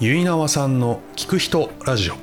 [0.00, 2.14] 結縄さんの聞く人ラジオ。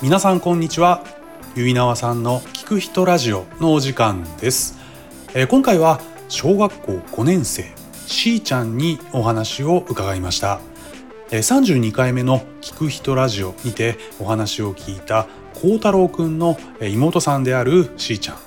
[0.00, 1.02] 皆さんこんにちは。
[1.56, 4.78] 結縄さんの聞く人ラジオのお時間です、
[5.34, 7.64] えー今回は小学校5年生
[8.06, 10.60] しーちゃんにお話を伺いました。
[11.30, 18.38] 32回目の聞く人ラジオにてお話を聞いた幸太郎くんの妹さんであるしーちゃん。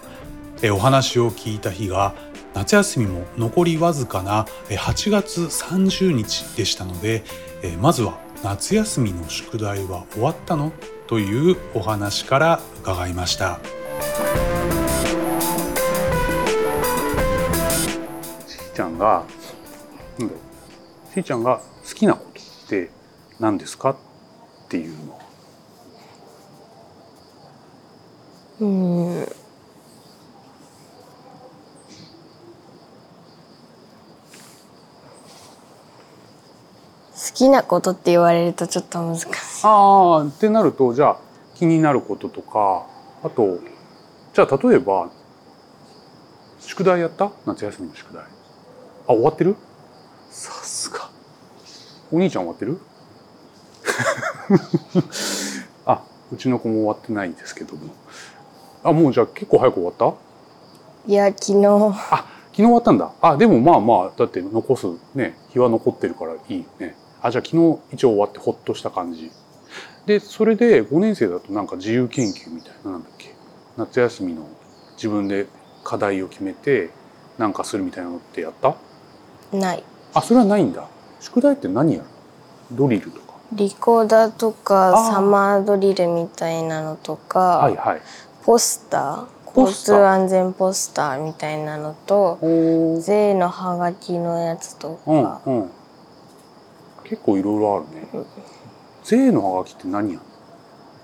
[0.72, 2.14] お話を聞いた日が
[2.54, 7.24] 夏休みも残りわずかなえー8月30日でしたので
[7.64, 10.72] えーまずは夏休みの宿題は終わったの
[11.08, 13.60] というお話から伺いました。
[18.48, 19.26] しーちゃんが
[21.14, 22.90] しーちゃんが好きなことって
[23.40, 23.96] 何ですかっ
[24.70, 25.20] ていうの。
[28.62, 29.41] うん
[37.24, 39.30] 好きなことって言われるとちょっと難しい。
[39.64, 41.18] ああってなるとじゃあ
[41.56, 42.88] 気になることとか
[43.24, 43.60] あと
[44.34, 45.10] じゃあ例えば
[46.60, 47.32] 宿題やった？
[47.46, 48.24] 夏休みの宿題。
[48.24, 48.28] あ
[49.08, 49.56] 終わってる？
[50.30, 51.10] さすが。
[52.12, 52.80] お兄ちゃん終わってる？
[55.86, 57.82] あうちの子も終わってないですけども。
[58.84, 60.14] あもうじゃあ結構早く終わった？
[61.08, 63.12] いや、昨日、あ昨日終わったんだ。
[63.22, 69.32] あでもまあまあだって残すね日は残ってるからいいよねあじゃあ昨日一応終わってほっとした感じ。
[70.06, 73.34] でそれで5年生だとなんか自由研究みたいななんだっけ？
[73.78, 74.48] 夏休みの
[74.96, 75.46] 自分で
[75.84, 76.90] 課題を決めて
[77.38, 78.76] なんかするみたいなのってやった？
[79.56, 79.84] ない。
[80.14, 80.88] あそれはないんだ。
[81.20, 82.06] 宿題って何やる？
[82.72, 83.34] のドリルとか。
[83.54, 85.14] リコーダーとあかー。
[85.14, 88.02] サマードリルみたいなのとか、はいはい。
[88.44, 89.60] ポスター？
[89.60, 92.40] 交通安全ポスターみたいなのと
[93.02, 95.70] 税のハガキのやつとうんか、うん
[97.12, 98.26] 結構いろいろあるね。
[99.04, 100.20] 税のハガキって何や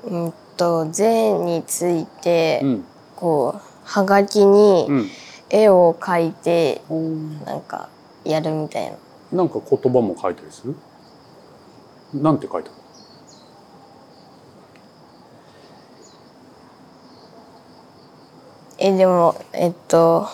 [0.05, 2.85] るうんと税について、のうん。
[3.17, 5.09] こうハガキにうん。
[5.49, 7.45] 絵を描いておー。
[7.45, 7.89] なんか
[8.23, 8.97] やるみたいな。
[9.33, 10.75] なんか言葉も書いたりする？
[12.13, 12.75] なんて書いたの？
[18.79, 20.29] えでもえっと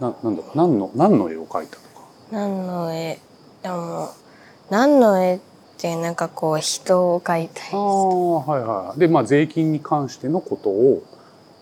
[0.00, 2.06] ななんだ何の何の絵を描いたとか？
[2.30, 3.18] 何の絵？
[3.62, 4.10] でも
[4.70, 5.40] 何の絵っ
[5.78, 11.02] てなんかこう人を描いたりああはいはいでまあ税金に関してのことを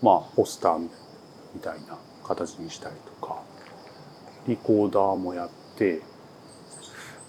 [0.01, 0.89] まあポスターみ
[1.61, 3.41] たいな形にしたりとか。
[4.47, 6.01] リコーダーもやって。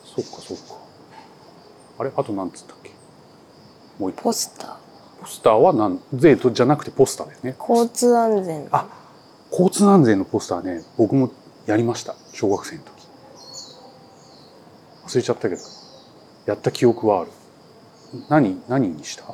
[0.05, 0.79] そっかそっか。
[1.99, 2.13] あれ？
[2.17, 2.93] あと何つったっけ？
[3.99, 4.23] もう一個。
[4.23, 4.77] ポスター？
[5.21, 7.57] ポスターはなん税とじゃなくてポスターだよね。
[7.59, 8.69] 交通安全。
[8.71, 8.87] あ
[9.51, 11.31] 交通安全のポスターね僕も
[11.67, 12.93] やりました小学生の時。
[15.07, 15.63] 忘れちゃったけど。
[16.47, 17.31] やった記憶はある。
[18.29, 19.25] 何何にした？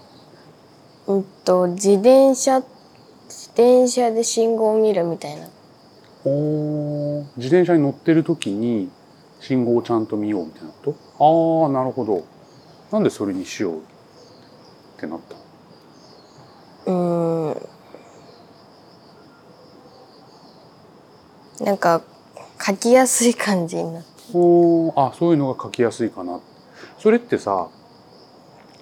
[1.07, 5.49] うんと自転車自転車で信号を見るみたいな。
[6.25, 7.25] おー。
[7.37, 8.91] 自転車に乗ってる時に
[9.41, 11.69] 信号をちゃんと見ようみたいなこと？
[11.69, 12.25] ああなるほど。
[12.91, 13.81] なんでそれにしようっ
[14.99, 15.21] てなっ
[16.87, 17.69] たのうーん
[21.61, 22.03] なんか
[22.59, 26.41] 描きやすい感じになっておーあそういうのが描きやすいかな。
[26.99, 27.69] それってさ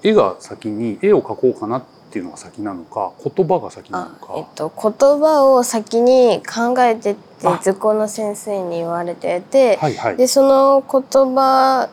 [0.02, 10.16] 絵が先に絵を描こうかなっていうのが先なのか言葉が先なのか、あえっと言葉を先に考えてってあ図工の先生に言われてて、はいはい。
[10.16, 11.02] でその言
[11.34, 11.88] 葉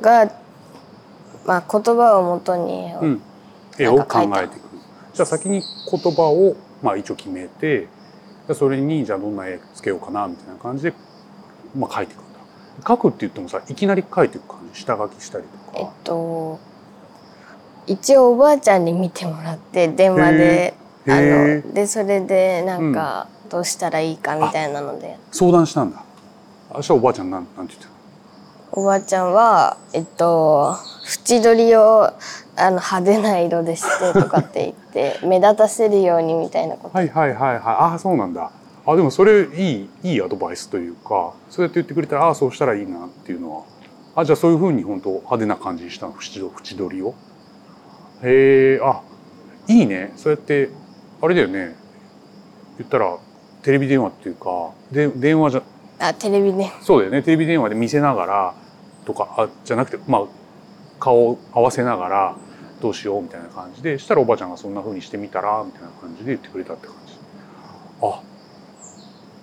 [0.00, 0.32] が
[1.46, 3.22] まあ言葉をもとに、うん、
[3.78, 4.68] 絵を考えていく
[5.14, 7.88] じゃあ先に言葉をまあ一応決めて
[8.50, 10.92] でそれにじゃあどんな絵つけようかなみたいな感じで、
[11.76, 12.40] まあ、描いていくんだ。
[12.82, 16.58] 描くって言ってもさいきなり描いていく感じ下書きしたりとえっかと
[17.86, 20.74] 一応おばあちゃんに見てもらって電話で
[21.06, 26.02] あへのでそれでなんかどうしたらいいかみたいなので、相談したんだ。
[26.74, 27.92] 明日おばあちゃんなんなんて言ってた
[28.72, 32.04] おばあちゃんはえっと縁取りを
[32.56, 36.96] あの派手な色でしてとかって言って 目立たせるようにみたいなこと。
[36.96, 37.60] はいはいはいはい。
[37.64, 38.50] ああそうなんだ。
[38.86, 43.62] あでもそれいいいいアドバイスというかそうやって言ってくれたらああそうしたらいいなっていうのは。
[44.16, 47.14] あじゃあそういうふうに本当派手な感じにしたの縁取縁取りを？
[48.22, 49.00] へえあ
[49.68, 50.12] いいね。
[50.16, 50.70] そうやって
[51.22, 51.74] あれだよね。
[52.78, 53.16] 言ったら
[53.62, 55.62] テレビ電話っていうかで電話じゃ
[56.00, 57.22] あテレビでそうだよね。
[57.22, 58.54] テレビ電話で見せながら
[59.04, 60.22] とかあじゃなくてまあ
[61.00, 62.36] 顔を合わせながら
[62.80, 67.14] どうしようみたいな感じでしたらおばあちゃんがそんな風にしてみたらみたいな感じで言ってくれたって感じ。
[68.02, 68.22] あ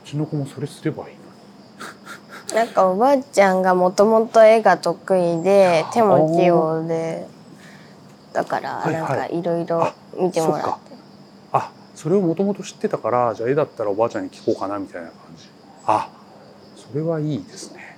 [0.03, 1.15] うちの子もそれすればいい
[2.55, 2.63] な。
[2.63, 7.27] なんかおばあちゃんがもともと絵が得意で手も器用で
[8.31, 9.01] だからはいはい。
[9.01, 10.95] なんかいろいろ見てもらって、
[11.51, 15.49] あそれをもともと知ってたからじゃあ絵だったらおばあちゃんに聞こうかなみたいな感じ。
[15.85, 16.09] あ
[16.75, 17.97] それはいいですね。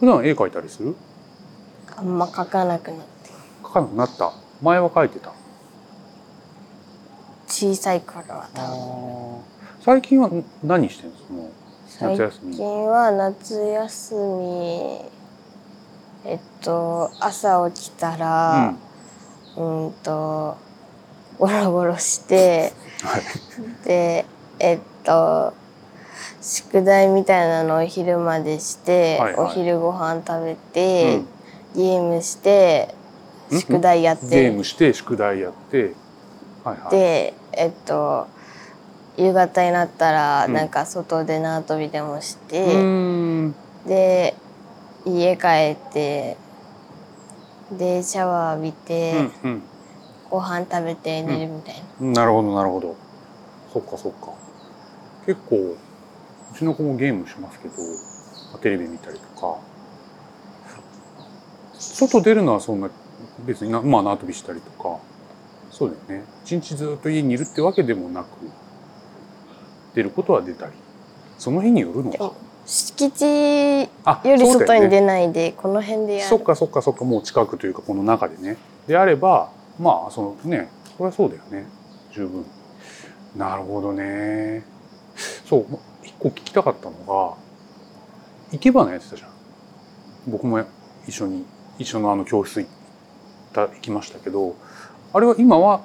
[0.00, 0.96] 普段絵描いたりする？
[1.98, 3.30] あんま描かなくなって。
[3.64, 4.32] 描かなくなった？
[4.62, 5.32] 前は描いてた。
[7.48, 9.42] 小さい頃は多分。
[9.80, 10.30] 最近は
[10.62, 11.16] 何してんの？
[11.26, 11.50] その
[11.88, 12.56] 最夏休み。
[12.56, 15.00] 近は夏休み
[16.24, 18.74] えっと朝起きたら
[19.56, 19.92] うん。
[20.04, 20.56] と
[21.38, 22.72] ゴロゴロして
[23.02, 23.22] はい。
[23.84, 24.24] で
[24.60, 25.52] えっと
[26.40, 29.46] 宿題みたいなのを昼までして、はいはい。
[29.46, 31.28] お昼ご飯食べて、うん
[31.78, 32.94] ゲームして
[33.50, 33.60] うん？
[33.60, 35.94] 宿題やっゲーて、ムして宿題やって。
[36.64, 36.90] はいはい。
[36.90, 38.26] でえっと
[39.16, 40.52] 夕方になったらうん。
[40.52, 43.52] なんか外で縄跳びでもしうて、
[43.86, 44.34] で
[45.06, 46.36] 家帰って
[47.72, 49.62] でシャワー浴びて、うん
[50.30, 51.80] ご飯食べて寝るみたいな。
[52.02, 52.12] うん。
[52.12, 52.96] なるほどなるほど。
[53.72, 54.32] そっかそっか。
[55.24, 55.76] 結構う
[56.54, 57.74] ちの子もゲームしますけど
[58.60, 59.58] テレビ見たりとか
[61.78, 62.90] 外出るのはそんな
[63.46, 64.98] 別になまあ縄跳びしたりとか。
[65.70, 66.26] そうだよね。
[66.44, 68.26] 一日ずっと家にいるってわけでもなく
[69.94, 70.72] 出ることは出たり。
[71.38, 72.32] その日によるのか。
[72.66, 76.28] 敷地あより外に出ないでこの辺でやる。
[76.28, 77.04] そっかそっかそっか。
[77.04, 78.56] もう近くというかこの中でね。
[78.86, 81.66] であればまあそのねそれはそうだよね。
[82.12, 82.44] 十分。
[83.36, 84.64] なるほどね。
[85.48, 87.36] そうま一個聞きたかったのが
[88.50, 89.30] 生け花やってたじゃん。
[90.26, 90.62] 僕も
[91.06, 91.44] 一緒に
[91.78, 92.70] 一緒のあの教室行っ
[93.52, 94.56] た行きましたけど
[95.12, 95.82] あれは今は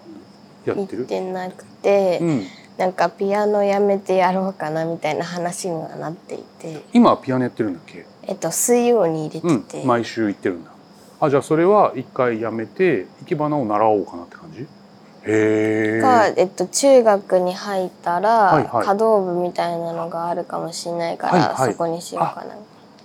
[0.65, 1.03] や行ってる？
[1.03, 2.43] ってなくて、うん。
[2.75, 8.03] なんかピアノやめてやろうかなみたいな話にはなっていて、今はピアノやってるんだっけ？
[8.23, 9.63] えっと、水曜に入れうん。
[9.63, 10.71] てて、毎週行ってるんだ。
[11.19, 14.61] あじゃあそれは一回やめて生け花を習おうかなって感じ？
[14.61, 14.67] へ
[15.25, 18.85] えが、えっと、中学に入ったら、はいはい。
[18.85, 22.55] 華道部みたいなのがあるかもしれないから、はいはいそこにしようかな。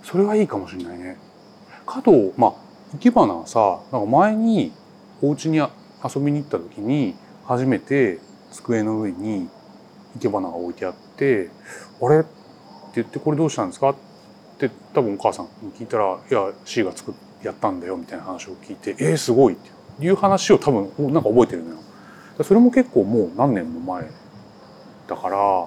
[0.03, 1.17] それはいいかもしれないね。
[1.85, 2.53] 華道まあ
[2.91, 4.71] 生け花はさなんか前に
[5.21, 7.15] お家に遊びに行った時に
[7.45, 8.19] 初めて
[8.51, 9.49] 机の上に
[10.13, 11.49] 生け花が置いてあって
[12.01, 12.29] 「あれ?」って
[12.95, 13.95] 言って「これどうしたんですか?」っ
[14.57, 17.13] て多分お母さんに聞いたら「いや C が作っ
[17.43, 21.77] やったんだよ」みたいな話を聞いて「えー、すごい」っていう話を多分なんか覚えてるのよ。
[22.43, 24.05] それも結構もう何年も前
[25.07, 25.65] だから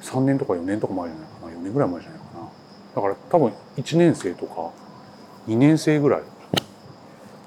[0.00, 2.48] 3年とか4年とか前じゃないかな4年ぐらい前じゃないかな。
[2.96, 4.70] だから多分1年生とか
[5.48, 6.22] 2年生ぐらい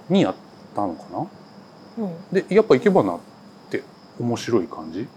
[0.10, 0.36] にやっ
[0.76, 1.04] たのか
[1.98, 2.06] な？
[2.06, 2.16] うん。
[2.34, 3.20] でやっぱ生け花っ
[3.70, 3.84] て
[4.20, 5.08] 面白い感じ？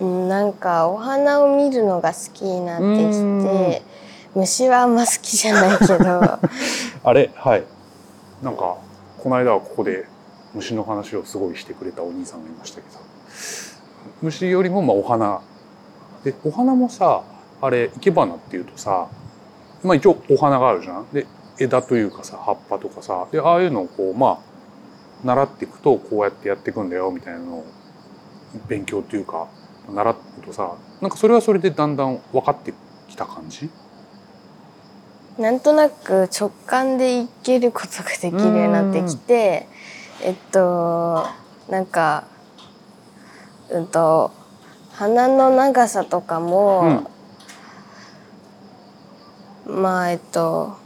[0.00, 3.82] うん、なんかお花を見るのが好きになってきて
[4.34, 5.94] 虫はあんま好きじゃないけど。
[7.04, 7.30] あれ？
[7.34, 7.64] はい。
[8.42, 8.76] なんか
[9.18, 10.06] この間はここで
[10.54, 12.98] 虫の話をすごいしてくれたお兄さんがいましたけど。
[14.20, 15.40] 虫よりもまあお花。
[16.24, 17.22] でお花もさ
[17.60, 19.08] あれ生け花っていうとさ
[19.82, 21.06] まあ一応お花があるじゃん？
[21.12, 21.26] で
[21.58, 24.38] 枝というかさ葉っぱとかさでああいうのをこうまあ
[25.24, 27.64] 習っていくとこうやってやっていくんだよみたいなのを
[28.68, 29.48] 勉強というか
[29.92, 32.74] 習っていくとさなんかそれはそれでだんだん分かって
[33.08, 33.70] きた感じ？
[35.38, 39.66] なんとなく直感でいけることができるようになってきて
[40.22, 41.26] えっと
[41.70, 42.24] なんか
[43.70, 44.30] うんと
[44.90, 47.10] 鼻の長さとかも、
[49.66, 50.76] まあえっと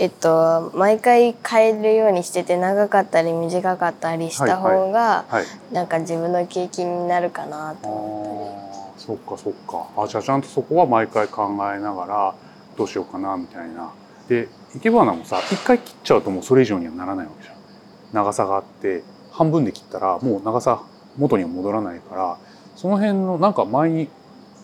[0.00, 9.86] えっと毎回変えるようにしてて長かったり短かったりした方が、はいなんか自分の経験になるかなあと思ーそっかそっか。
[10.02, 12.34] あじゃあちゃんとそこは毎回考えながら
[12.78, 13.92] どうしようかなみたいな。
[14.26, 17.56] で生け花もさ一回切っちゃうともうそれ以上にはならないわけじゃん。
[18.14, 20.82] 長さがあって半分で切ったらもう長さ
[21.18, 22.38] 元には戻らないから
[22.74, 24.08] その辺のなんか前に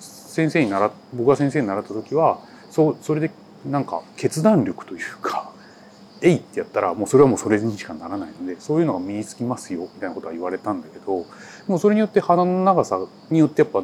[0.00, 2.40] 先生に習っ僕が先生に習った時は
[2.70, 3.30] そうそれで
[3.70, 5.50] なんか決断力というか
[6.22, 11.26] 「えい!」ってやったらもうそれはもうそれにしかならないのでそういうのが身につきますよみたいなことは言われたんだけど
[11.66, 13.82] もうそれによって鼻の長さによってやっぱ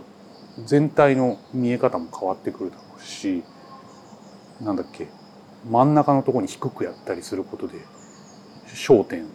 [0.64, 3.42] 全体の見え方も変わってくるだろうし
[4.60, 5.08] なんだっけ
[5.68, 7.74] 真ん中のところに低くやったりすることで
[8.68, 9.26] 焦点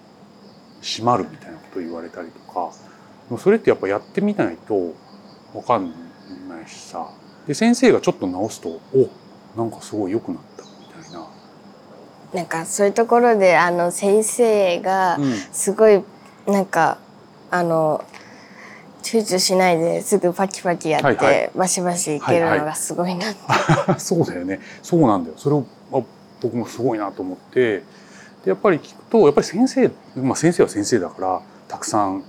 [0.82, 2.72] 締まるみたいなことを言われたりとか
[3.30, 4.94] もうそれってやっぱやってみないと
[5.54, 5.92] 分かん
[6.50, 7.10] ないしさ
[7.48, 9.10] で先生がちょっと直すとお
[9.58, 11.28] なんかすごい良くなったみたいな。
[12.34, 16.04] なんかそういうところであの先生がうんすごい
[16.46, 17.00] なんか
[17.50, 18.06] あの
[19.02, 21.52] 躊躇しないですぐパキパキやって、はいはい。
[21.56, 23.40] バシバシいけるのがすごいなって、
[24.00, 24.60] そうだよね。
[24.84, 25.36] そうなんだよ。
[25.38, 26.02] それをあ
[26.42, 27.84] 僕もすごいなと思って。
[28.44, 32.24] でやっぱり聞くとやっぱり先生まあ先生は先生だからたくさん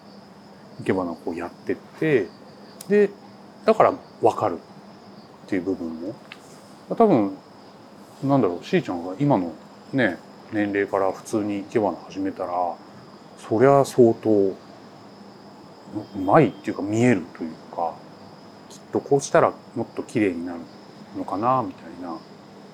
[0.81, 2.29] いけばなこうやってって。
[2.89, 3.11] で
[3.67, 3.93] だから
[4.23, 4.59] 分かる
[5.47, 6.15] っていう部分も
[6.89, 7.37] 多分
[8.25, 9.53] なんだろうしーちゃんが今の
[9.93, 10.19] ね
[10.53, 12.53] 年齢から普通にいけばな始めたら
[13.39, 14.55] そりゃ相当う
[16.25, 17.95] まいっていうか見えるというか
[18.69, 20.61] きっとこうしたらもっと綺麗になる
[21.17, 22.17] のかなみたいな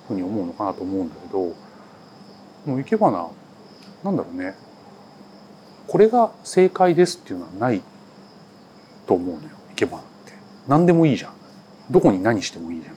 [0.09, 1.39] ふうに思うのかなと思うんだけど
[2.67, 4.55] もういけばなんだろうね。
[5.87, 7.83] これが正解ですっていうのはない
[9.07, 10.33] と思うのよいけばなって。
[10.67, 11.35] 何でもいいじゃん。
[11.91, 12.95] どこに何してもいいじゃん。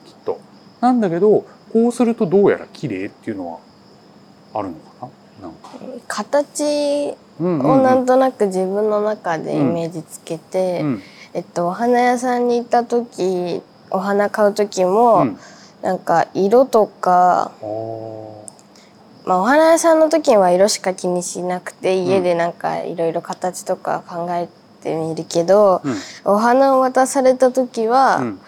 [0.80, 3.58] なんだけどこうするとどうやら綺麗っていうのは
[4.54, 5.08] あるのか
[5.42, 5.48] な？
[5.48, 5.68] なんか、
[6.08, 11.02] 形うんをなんとなく自分の中でイメージつけて、うん。
[11.34, 15.38] えっと、お花屋さんに行った時お花買う時も、うん。
[15.82, 17.52] なんか色とか、
[19.24, 24.48] まあ、お花屋さんの時には色しか気にしなくて家でなんかいろいろ形とか考え
[24.82, 25.94] てみるけど、うん。
[26.24, 28.40] お花を渡された時は、うん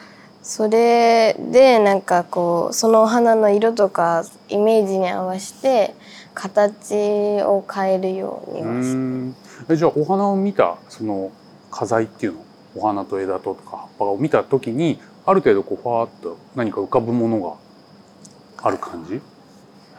[0.42, 5.94] それでなんかこうそのお花の色とかイメージに合わせて
[6.34, 9.34] 形を変えるようにうはしん。
[9.68, 11.30] えじゃあお花を見たその
[11.70, 12.44] 花材っていうの
[12.74, 19.16] お花と枝ととか葉っぱを見た時にある程度こうファーッと何か浮かぶものがある感じ？
[19.16, 19.20] へ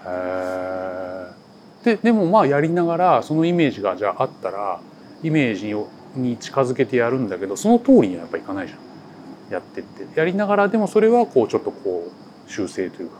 [0.08, 1.32] え
[1.84, 4.80] ででもまあやりながらそのイメージがじゃああったら
[5.22, 5.76] イメージ
[6.20, 8.80] に近づけてやるんだけどその通りにはやっぱいかないじゃん。
[9.52, 10.08] やってって。
[10.18, 13.18] やりながらでもそれはこうちょっとこう修正というか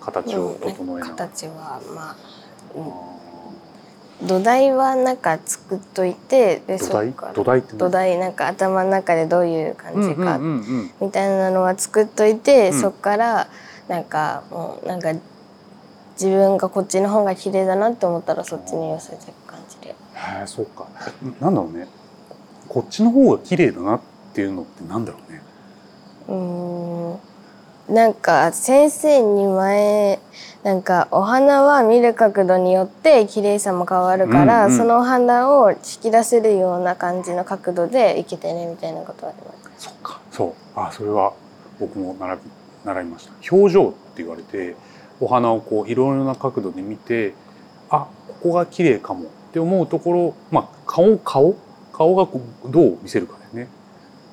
[0.00, 1.16] 形を整えながら。
[1.16, 2.16] 形はまあ
[2.74, 3.18] あ
[4.20, 7.12] 土台はなんか作っといて土台？
[7.34, 7.78] 土台って何？
[7.78, 10.38] 土台なんか頭の中でどういう感じか
[11.00, 12.80] みたいなのは作っといて、うん。
[12.80, 13.48] そっから
[13.86, 15.12] なんかもうなんか
[16.14, 19.90] 自分がこっちの方が綺麗だなって思ったらそっちに寄せていく感じで。
[19.90, 19.94] へ
[20.42, 20.88] えそうか。
[21.40, 21.86] なんだろうね。
[22.68, 24.04] こっちの方が綺麗だなって
[24.40, 25.42] いうのってなんだろうね。
[26.28, 27.94] うーん。
[27.94, 30.18] なんか先生に前
[30.62, 39.84] なんかお花は見る角度によって綺麗さも変わるから、うんうんそのお花を引き出せるような感じの角度でいけてねみたいなことはあります。
[39.86, 40.20] そっか。
[40.30, 40.52] そう。
[40.76, 41.32] あそれは
[41.80, 42.42] 僕も習び
[42.84, 43.32] 習いました。
[43.56, 44.76] 表情って言われて
[45.20, 47.32] お花をこういろいろな角度で見て
[47.88, 48.06] あ
[48.42, 51.56] ここが綺麗かもって思うところまあ顔顔
[51.92, 53.37] 顔がこうどう見せるか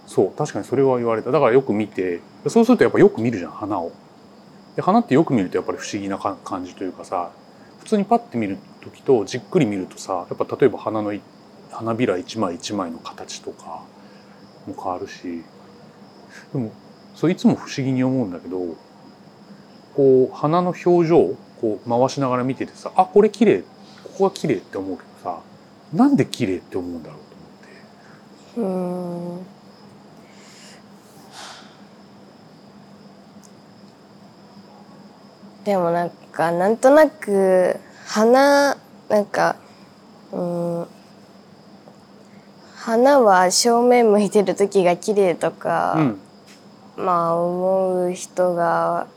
[0.07, 1.31] そう確かにそれは言われた。
[1.31, 3.91] だからよく見てそうするとやっぱよく見るじゃん花を。
[4.75, 7.31] で花ってよく見るとやっぱり不思議な感じというかさ
[7.79, 11.13] 普通にパッて見る時とじっくり見るとさやっぱ例えば花の
[11.71, 13.83] 花びら一枚一枚の形とか
[14.67, 15.43] も変わるし。
[16.51, 16.71] でも
[17.15, 18.75] そういつも不思議に思うんだけど
[19.95, 23.61] こう花の表情こう回しながら見ててさあこれ綺麗
[24.03, 25.39] ここが綺麗って思うけどさ
[25.93, 27.19] なんで綺麗って思うんだろう
[28.55, 29.45] と思ってうーん
[35.65, 38.77] でもなんかなんとなく花
[39.09, 39.55] なんか
[40.31, 40.87] うーん
[42.75, 45.95] 花は正面向いてる時が綺麗とか、
[46.97, 47.03] うん。
[47.03, 49.07] まあ思う人が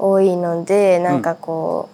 [0.00, 1.88] 多いのでなんかこ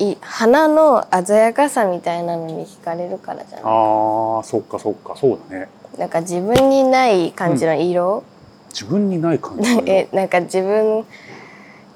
[0.00, 5.68] う、い花の鮮やかさみたいなのに惹かれるからじゃないあーそっかそっかそうだね。
[5.96, 8.24] なんか自分にない感じの色、
[8.70, 11.04] 自分にない感じの えなんか自分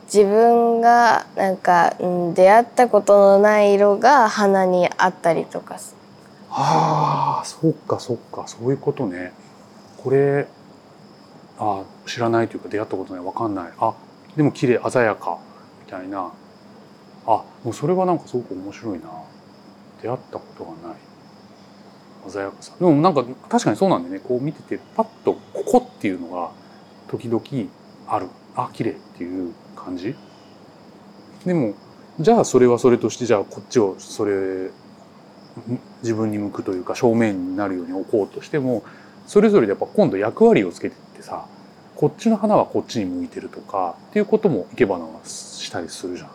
[0.06, 5.96] 自分がなんか、うん、出会ったことのない色が花にあったりとかす。
[6.50, 9.32] ああそっかそっかそういうことね。
[9.98, 10.46] これ
[11.58, 13.72] あ知らないというか出会ったことないわかんない。
[13.78, 13.94] あ
[14.36, 15.38] でも綺麗鮮やか
[15.84, 16.32] みたいな。
[17.26, 19.10] あもうそれはなんかすごく面白いな。
[20.00, 20.98] 出会ったことがない。
[22.30, 22.72] 鮮やかさ。
[22.78, 24.20] でもなんか確かにそうなんでね。
[24.20, 26.52] こう見ててパッとここっていうのが
[27.08, 27.42] 時々
[28.06, 28.28] ある。
[28.54, 29.52] あ綺麗っていう。
[29.76, 30.14] 感じ？
[31.44, 31.74] でも
[32.18, 34.70] じゃあそれはそれとしてじゃあこっちをそれ
[36.02, 38.82] 自分に向くというか正面になるように置こうとしても
[39.26, 41.46] それぞれでやっぱ今度役割をつけてってさ
[41.94, 46.30] こっちの花はこっちに向いてるとかっていうことも生け花はしたりするじゃん。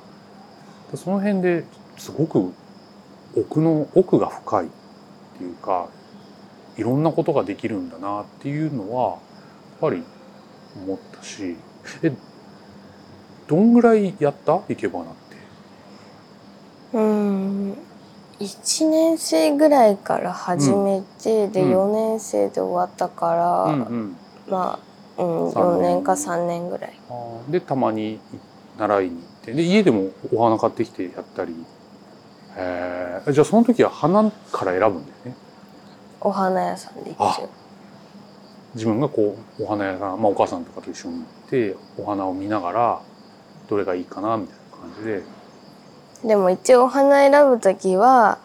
[0.97, 1.65] その辺で
[1.97, 2.51] すごく
[3.37, 4.69] 奥の奥が深いっ
[5.37, 5.87] ていうか
[6.77, 9.19] いろんなことができるんだなっていうのはやっ
[9.79, 10.03] ぱり
[10.83, 11.55] 思ったし
[12.01, 12.11] え
[13.51, 14.61] どんぐらいやった？
[14.69, 15.13] 生け花って。
[16.93, 17.73] うん。
[18.39, 21.73] 1年生ぐらいから始めて、でうん。
[21.73, 24.17] 4年生で終わったから、うんうん。
[24.47, 24.79] ま
[25.17, 25.79] あ、うん、三年。
[25.79, 26.93] 4年か3年ぐらい。
[27.49, 28.21] でたまに
[28.79, 29.53] 習いに行って。
[29.53, 31.53] で家でもお花買ってきてやったり。
[32.55, 33.31] へー。
[33.33, 35.35] じゃあその時は花から選ぶんだよね。
[36.21, 37.49] お花屋さんで一応。
[38.75, 43.01] 自分がこうお花屋さん、まあ、お母さんとかと一緒に行ってお花を見ながら
[43.71, 45.23] どれがいいかなみたいな感じで。
[46.27, 48.37] でも一応お花選ぶ時は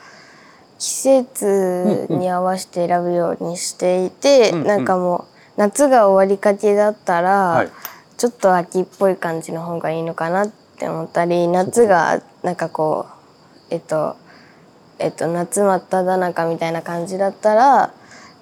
[0.79, 0.91] 季
[1.27, 4.67] 節に合わせて選ぶようにしていて、うんうん。
[4.67, 7.71] なんかもう夏が終わりかけだったら、はい。
[8.17, 13.07] ちょっと秋っぽい感じの方がいいのかなって思ったり夏がなんかこ
[13.71, 14.17] うえっと
[14.99, 17.93] えっと夏真っ只中みたいな感じだったら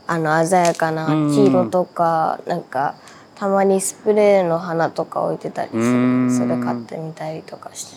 [0.07, 2.95] あの鮮やかな黄色とかなんか
[3.35, 6.29] たまにスプレーの花とか置いてたりすうん。
[6.29, 7.97] るそれ買ってみたりとかし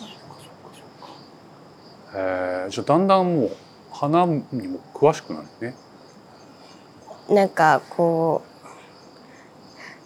[2.14, 2.70] えー。
[2.70, 3.56] じゃあだんだんもう
[3.92, 5.74] 花にも詳しくなるね。
[7.28, 8.42] なんかこ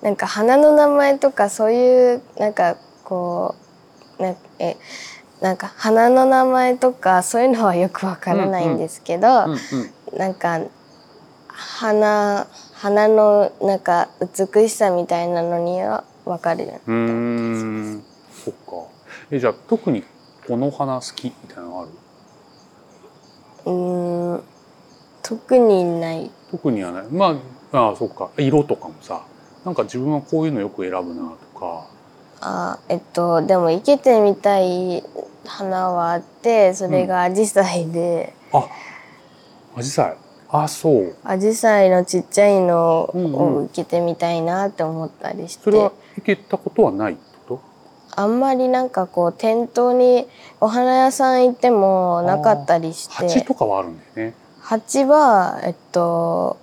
[0.03, 3.55] うなんか花の名前とかそういうなんかこ
[4.19, 4.77] うなえ
[5.41, 10.19] なんか花の名前とかそういうのはよくわからないんですけど、うんうん。
[10.19, 10.61] なんか
[11.49, 12.47] 花
[12.83, 16.81] 花のなんか美しさみたいなのにはわかるよね。
[16.85, 18.05] うーん。
[18.45, 18.89] そっか。
[19.31, 20.03] えじゃあ特に
[20.49, 21.91] この花好きみたいなのある？
[23.67, 24.43] うーん
[25.23, 26.29] 特にない。
[26.51, 27.05] 特にはない。
[27.05, 27.37] ま
[27.73, 28.31] あああそっか。
[28.37, 29.25] 色とかもさ
[29.65, 31.87] なんか自分はこういうのよく選ぶなとか。
[32.41, 35.05] あえっとでも生けてみたい
[35.47, 38.35] 花はあってそれがアジサイで。
[38.53, 38.67] あ
[39.77, 40.17] アジサイ
[40.52, 41.16] あそう。
[41.25, 47.16] アジサイのちっちゃいのうんうんを受けてみたいなって思ったりして、それは行けたことはない
[48.14, 50.26] あんまりなんかこう店頭に
[50.61, 54.35] お花屋さん行ってもなかったりしと蜂てとかはあるんだよね。
[54.61, 56.59] 蜂はえっと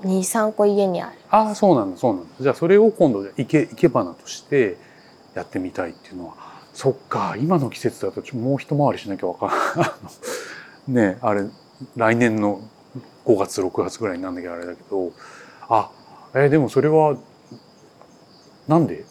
[0.00, 1.18] 23個家にある。
[1.30, 2.30] ああそうなんだそうなんだ。
[2.40, 4.78] じゃあそれを今度生け生け花として
[5.34, 6.34] やってみたいっていうのは。
[6.72, 10.94] そっか今の季節だともう一回りしなきゃわからん。
[10.94, 11.44] ねあれ
[11.96, 12.62] 来年の
[13.34, 15.12] 5月6月ぐらいになんなきゃあれだけど
[15.68, 15.90] あ
[16.34, 17.16] えーでもそれは
[18.68, 19.04] なんで？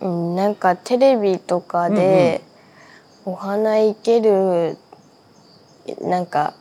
[0.00, 2.42] うん、なんかテレビとかで
[3.24, 4.76] お花いける
[6.00, 6.54] なんか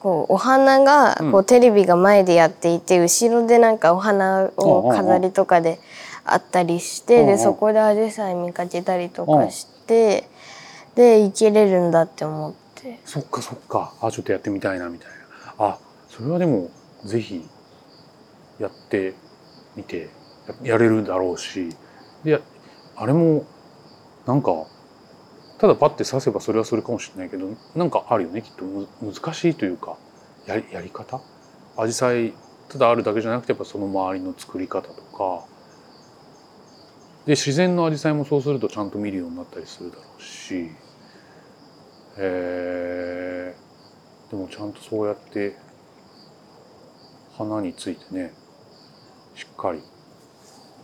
[0.00, 5.78] こうお花がこううテレビが前でやっていて後ろでなんかお花を飾りとかで
[6.24, 10.28] あったりしてでそこでアジサイ見かけたりとかして
[10.94, 12.98] でいけれるんだって思って。
[13.06, 13.94] そっかそっか。
[14.02, 15.14] あちょっとやってみたいなみたいな
[15.64, 16.70] あそれはでも
[17.04, 17.48] ぜひ
[18.58, 19.14] やって
[19.76, 20.10] みて
[20.62, 21.68] やれるだろうし
[22.24, 22.40] で
[22.96, 23.44] あれも
[24.26, 24.66] なんか
[25.58, 27.46] ただパッて刺せばそれはそれかもしれないけど
[27.76, 28.64] なんかあるよねきっと。
[28.64, 29.96] 難しいというか
[30.46, 31.20] やりやり方？
[31.76, 32.32] アジサイ
[32.68, 35.44] ただあるだけじゃなくてやっぱその周りの作り方とか。
[37.24, 40.72] で自然のアジサイもそうするとちゃんと見るようになったりするだろうし。
[42.16, 43.54] へえ
[44.32, 45.54] でもちゃんとそうやって
[47.36, 48.32] 花についてね
[49.34, 49.82] しっかり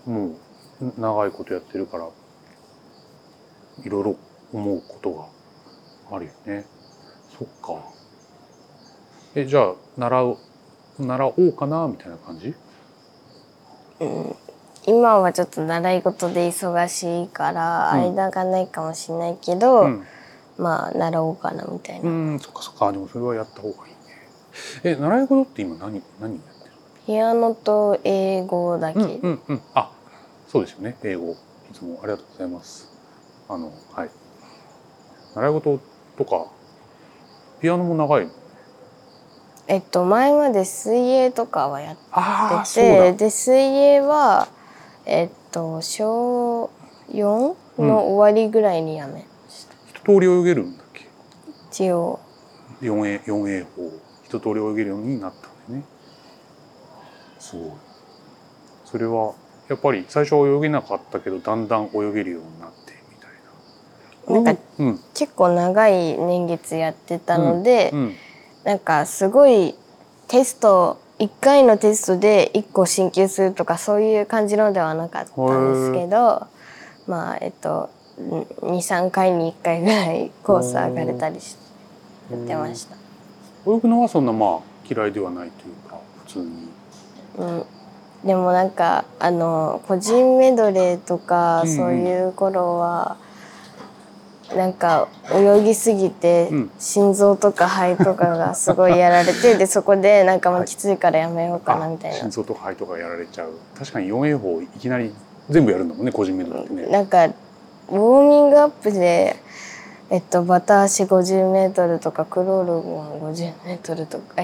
[0.04, 0.36] も
[0.82, 2.08] う長いことやってるから
[3.84, 4.16] いろいろ
[4.52, 5.12] 思うこと
[6.10, 6.66] があるよね。
[7.38, 7.82] そっか。
[9.34, 10.38] えじゃあ習う
[10.98, 12.54] 習おうかなみたいな感じ？
[14.00, 14.36] うん。
[14.86, 18.00] 今はちょっと習い事で忙しいからうん。
[18.14, 20.04] 間がないかもしれないけど、うん
[20.58, 22.10] まあ習おうかなみたいな。
[22.10, 22.92] うんそっかそっか。
[22.92, 23.98] でもそれはやった方がいいね。
[24.84, 26.72] え習い事って今何何やってる
[27.06, 29.62] ピアノと英語だけ、うんうんうん。
[29.74, 29.90] あ
[30.48, 30.96] そうですよね。
[31.04, 31.32] 英語。
[31.32, 31.36] い
[31.74, 32.90] つもありがとうございます。
[33.48, 34.10] あのはい。
[35.34, 35.80] 習い事
[36.16, 36.46] とか
[37.60, 38.30] ピアノも長いの？
[39.68, 44.48] えっと前まで水泳とかはやってあてで水泳は
[45.04, 46.70] えっと小
[47.10, 49.27] 4の終わりぐらいにやめ、一
[50.14, 51.06] 通り泳げるんだっけ？
[51.70, 52.18] 一応。
[52.80, 53.92] 4A, 4A 法。
[54.24, 55.84] 一通り泳げるようになったんだよね。
[57.38, 57.70] すごい
[58.84, 59.34] それは
[59.68, 64.42] やっぱり最初は泳げなかったけどだんだん泳げるようになってみたいな。
[64.42, 65.00] なんかうん。
[65.14, 68.14] 結構長い年月やってたので、うん
[68.64, 69.74] なんかすごい
[70.26, 76.46] テスト1回のテストで1個進級するとかそういう感じのではなかったんですけど
[77.06, 82.96] まあえっと23回に1回ぐらいコース上がれたりしてやってました。
[83.66, 86.68] 泳ぐのはそんなまあ嫌いではないというか普通に。
[87.38, 87.64] うん、
[88.24, 91.76] でもなんかあの個人メドレーとかうんうん。
[91.76, 93.16] そういう頃は、
[94.56, 96.70] なんか泳ぎすぎてうん。
[96.78, 102.16] 心臓とか肺とかがすごいやられて でそこでなんかもうきついからやめようかなみたいな。
[102.18, 103.52] 心臓とか肺とかやられちゃう。
[103.78, 105.14] 確かに 4A 法いきなり
[105.48, 106.86] 全部やるんだもんね個人メドレーってね。
[106.86, 107.28] なんか
[107.90, 109.36] ウォーミングアップで、
[110.10, 114.42] えっと、バタ足50メートルとかクロールも50メートルとか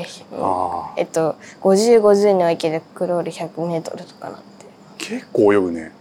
[0.97, 4.67] えっと5050に分けてクロール100メートルとかなって。
[4.99, 5.93] 結構泳ぐね。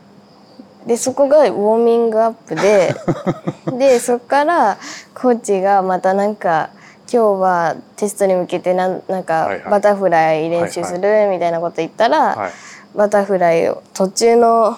[0.85, 2.93] でそこがウォーミングアップで
[3.77, 4.77] でそこから
[5.13, 6.71] コーチがまたなんか
[7.11, 12.51] 今日はテストに向けてなんなんかバタフライ練習するみたいなこと言ったら、はい。
[12.95, 14.77] バタフライを途中の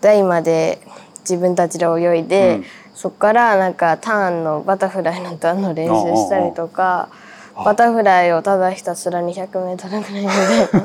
[0.00, 0.80] 台まで
[1.20, 2.64] 自分たちで泳いで、うん。
[2.94, 7.08] そこからなんかターンのバタフライのターンの練習したりとか
[7.56, 10.26] バタフライをただひたすら 200m ぐらい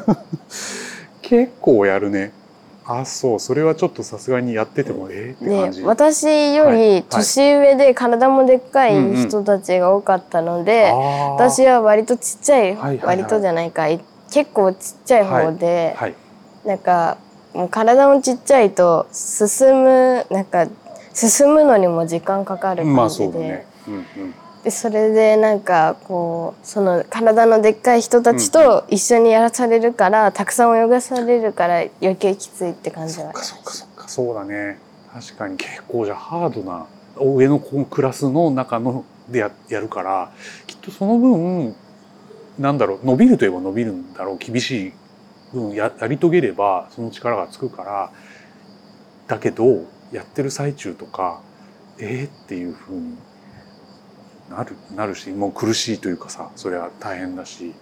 [0.07, 0.19] で。
[1.21, 2.31] 結構やるね。
[2.85, 3.39] あそう。
[3.39, 5.81] それはちょっとさすがにやっててもええって感じ。
[5.81, 13.17] で私より年上で体もでっかい人たちが多かったので、あー私は割とちっちゃい,、はいはいはい。
[13.17, 13.89] 割とじゃないか。
[13.89, 13.99] い
[14.31, 16.13] 結構ちっちゃい方で、はい。
[16.63, 17.17] なんか
[17.55, 20.67] もう体もちっちゃいと進むなんか
[21.13, 23.65] 進むのにも時間かかるまあ感じで,、そうだね。
[23.87, 24.03] うんうん。
[24.63, 33.25] でそれでなんかこうその体のでっかい人たちと一緒にやらされるから、たくさん泳がされるから余計きついって感じは。
[33.25, 34.07] そっかそっかそっか。
[34.09, 34.79] そうだね。
[35.13, 35.55] 確かに。
[35.55, 36.85] 結構じゃあハードな
[37.17, 40.31] 上のこのクラスの中のでややるから
[40.67, 41.75] きっとその分
[42.59, 44.37] なんだろう伸びるといえば伸びるんだろう。
[44.37, 44.93] 厳しい
[45.59, 48.11] 分ややり遂げればその力がつくから
[49.27, 51.41] だけどやってる最中とか
[51.97, 53.15] えー、っていうふうに
[54.49, 57.73] なるなるしもう苦しいというかさそれは大変だし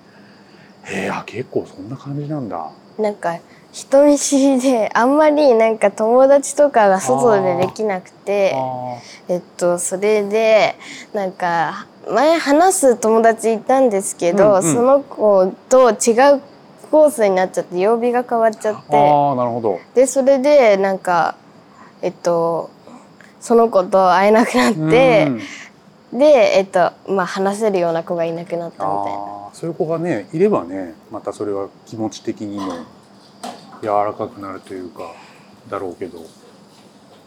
[0.85, 2.71] へえあ結構そんな感じなんだ。
[2.99, 3.39] なんか
[3.71, 10.75] 人見知りであんまりなんか友達とかが外でできなくてあえっとそれで
[11.11, 14.73] なんか前話す友達いたんですけど、うんうん。
[14.73, 16.41] その子と違う
[16.93, 19.79] コースになっちゃって曜日が変わっちゃっーてあーなるほど。
[19.95, 21.33] でそれでなんか
[22.03, 22.69] えっと
[23.39, 25.25] その子と会えなくなって
[26.11, 26.25] うんで
[26.55, 29.49] えっとまあ話せるような子がいなくなったみたいな。
[29.53, 32.71] そういう子がねいればねまたそれは気持ち的にも
[33.81, 35.13] 柔らかくなるというか
[35.71, 36.19] だろうけど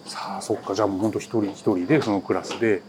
[0.06, 2.82] さあそっかじゃあもうほんと一人一人でそのクラスで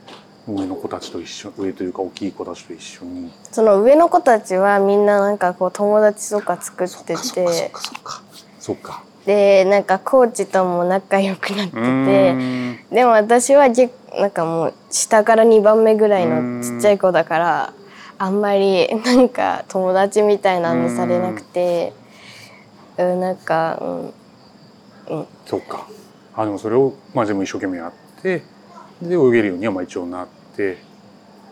[0.47, 3.31] 上の子たちと一緒上というか大きい子たちと一緒に。
[3.51, 8.21] その上の子たちはみんななんかこう友達とか作ってそっかそっかそてっかそっか。
[8.59, 12.33] そっかでなんかコーチとも仲良くなってて。
[12.33, 12.79] ん。
[12.91, 17.73] でも私は結なんかもう下から2番目ぐらいのちっちゃい子だから
[18.17, 21.93] あんまりなんか友達みたいなのされなくて。
[21.93, 22.07] うん
[22.97, 23.77] なんか
[25.07, 25.27] うん。
[25.45, 25.87] そっか。
[26.35, 28.43] あでもそれをまあでも一生懸命やって
[29.01, 30.36] で泳げるようにはまあ一応なって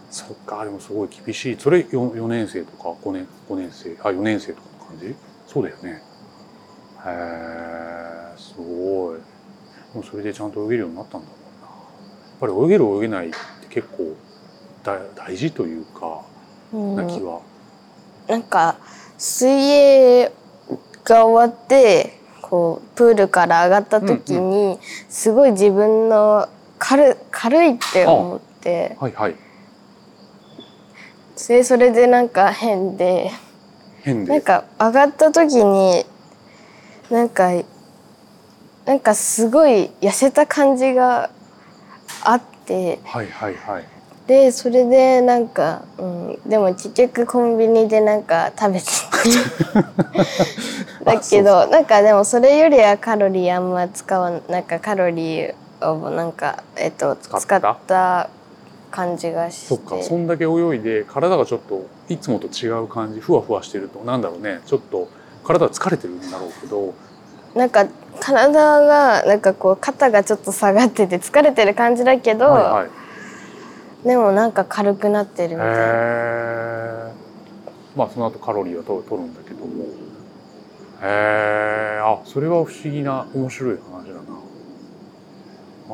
[0.10, 1.58] そっかでもすごい厳しい。
[1.60, 5.16] それ 4, 4年生とか5年5年生あ4年生とかの感じ？
[5.48, 6.02] そうだよね。
[7.06, 9.20] へえすごい。
[9.94, 11.68] でもそれでちゃんと泳げるようになったんだもんな。
[11.68, 11.74] や
[12.38, 13.38] っぱり泳げる泳げないって
[13.70, 14.16] 結構
[14.84, 16.22] だ大事というか
[16.74, 16.96] うん。
[16.96, 17.42] な気は、
[18.28, 18.78] なんか
[19.18, 20.32] 水泳
[21.04, 26.48] が終わってこうプールから上がった時にすごい自分の
[26.80, 28.55] 軽軽いって思って
[29.00, 29.36] はいはい。
[31.48, 33.32] でそれでなんか変で。
[34.04, 34.32] 変で。
[34.32, 36.06] なんか上がった時に
[37.10, 37.52] なんか
[38.86, 41.30] なんかすごい痩せた感じが
[42.24, 43.00] あって。
[43.04, 43.96] はいはいはい。
[44.28, 48.86] でそれでなんか、うん、でも結局コンビニでなんか食べて
[51.06, 55.54] だけどなんかでもそれよりはカロリーあんま使わんなんかカロリー
[55.92, 58.30] をなんかえっと使った
[58.96, 59.68] 感じがして。
[59.68, 64.00] そっかそんだけ泳いで体がちょっといつもと違う感じふわふわしてると。
[64.00, 64.62] なんだろうね。
[64.66, 65.10] ちょっと
[65.44, 66.94] 体が疲れてるんだろうけど。
[67.54, 67.86] なんか
[68.20, 74.08] 体がなんかこう肩がちょっと下がってて疲れてる感じだけど、はいはい。
[74.08, 77.12] でもなんか軽くなってるみたいな。
[77.96, 79.86] まあその後カロリーはと取るんだけども。
[81.02, 84.22] へえあそれは不思議な面白い話だな。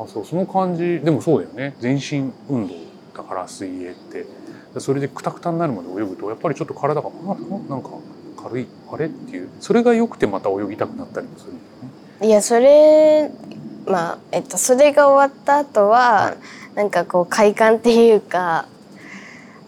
[0.02, 1.76] あそうその感じでもそうだよね。
[1.78, 2.74] 全身運動
[3.16, 4.26] だから水泳って。
[4.80, 7.36] それでクタクタになるまで泳ぐとやっぱりちょっと体があ
[7.68, 7.90] なんか
[8.42, 9.48] 軽いあれっていう。
[9.60, 11.68] それが良くてまた泳ぎたくなったりもするんだよ
[12.20, 12.26] ね。
[12.28, 13.30] いやそれ
[13.86, 16.36] まあえっとそれが終わった後は、はい。
[16.74, 18.66] なんかこう快感っていうか、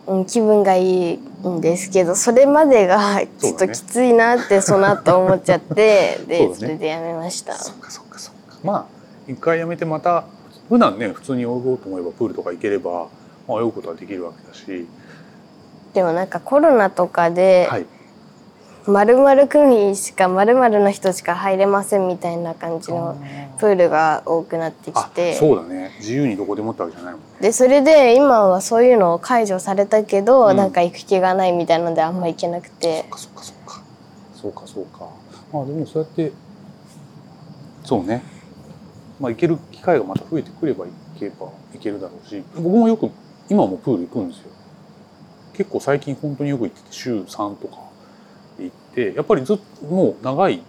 [0.06, 6.54] うん、気分がいいんですけどそれまでがちょっときついなってその後思っちゃって でそね。
[6.54, 7.54] それでやめました。
[7.54, 8.58] そっかそっかそっか。
[8.64, 8.86] まあ
[9.30, 10.24] 一回やめてまた
[10.70, 13.08] 普段ね普通に泳ごうと思えばプールとか行ければ、
[13.46, 14.86] まあ、泳ぐことはできるわけだし、
[15.92, 17.86] でもなんかコロナとかではい、
[18.86, 23.16] 丸々組しか丸々の人しか入れませんみたいな感じの
[23.58, 25.92] プールが多くなってきあてそうだね。
[26.00, 27.26] 自由にどこでもってわけじゃないもんね。
[27.40, 30.56] でそれで今はそういうのを解除されたけど、うん。
[30.56, 33.02] なんか行く気がないみたいなのであんま行けなくて。
[33.02, 33.82] そっかそっかそっか。
[34.34, 35.08] そうかそうか。
[35.52, 36.32] まあでもそうやって
[37.84, 38.22] そうね。
[39.18, 42.42] まあ行ける機会がまた増えてくれば行けば行けるだろうし。
[42.56, 43.10] 僕もよく
[43.48, 44.50] 今もプール行くんですよ。
[45.54, 47.76] 結構最近本当によく行ってて週3とか
[48.58, 50.62] 行ってやっぱりずっともう長い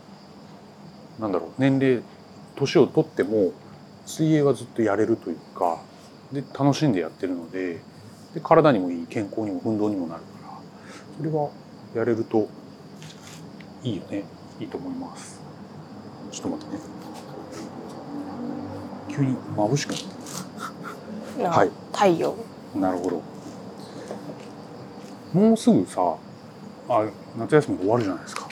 [1.19, 2.03] なんだろう年齢
[2.55, 3.51] 年を取っても
[4.05, 5.81] 水泳はずっとやれるというか
[6.31, 7.79] で楽しんでやってるので
[8.33, 10.59] で体にもいい健康にも運動にもなるから
[11.17, 11.49] それは
[11.95, 12.47] やれると
[13.83, 14.23] いいよね。
[14.59, 15.39] いいと思います。
[16.31, 16.81] ちょっと待ってね。
[19.09, 19.99] 急に眩しくなっ
[21.37, 21.71] てなはい。
[21.93, 22.35] 太陽
[22.75, 23.21] なるほど。
[25.33, 26.15] もうすぐさ
[26.89, 27.05] あ
[27.37, 28.47] 夏休み終わるじゃないですか。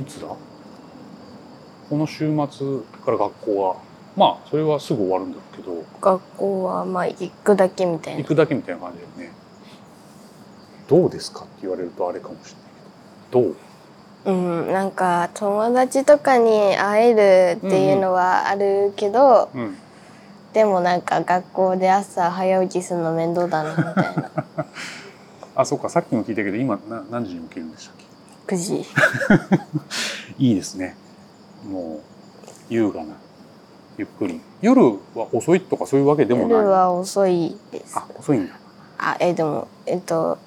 [0.00, 0.26] いつだ？
[0.28, 3.76] この週末から学校が
[4.16, 5.84] まあそれはすぐ終わるんだけど。
[6.00, 8.20] 学校はまあ行くだけみたいな。
[8.20, 9.34] 行くだけみたいな感じだよね。
[10.88, 12.62] どうですかって言われるとあれかもしれない
[13.30, 13.42] けど。
[13.42, 13.56] どう？
[14.26, 19.76] うんなんか友達とかに会えるっていうのはあるけど、うん
[20.52, 24.30] でもなんか学校で朝早起きするの面倒だなみたいな。
[25.56, 27.94] あそうかさっきも聞いたけど今な何時に起きるんでしたっ
[28.48, 28.84] 9時。
[30.38, 30.96] け いいですね。
[31.68, 33.14] もう優雅な
[33.98, 34.40] ゆっくり。
[34.62, 34.82] 夜
[35.14, 36.50] は遅いとかそういうわけでもない？
[36.50, 37.96] 夜は遅いです。
[37.96, 38.54] あ遅いんだ。
[38.98, 40.38] あえでもえっと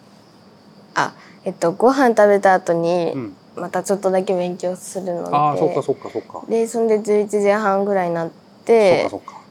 [0.96, 1.14] あ
[1.46, 3.36] えっとご飯食べた後にうん。
[3.56, 6.42] またちょっとだけ勉強するので、ああそっかそっかそっか。
[6.50, 9.43] でそんで11時半ぐらいになっそてっかそっか